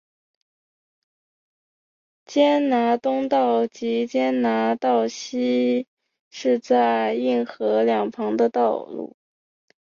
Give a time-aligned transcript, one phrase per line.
[2.25, 5.85] 坚拿道东及坚拿道西
[6.31, 9.15] 是在这运河两旁的道路。